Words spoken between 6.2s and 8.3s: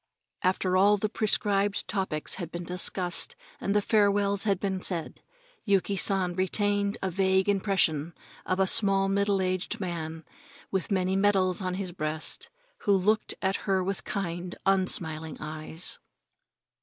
retained a vague impression